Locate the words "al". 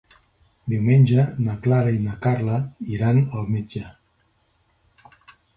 3.41-3.47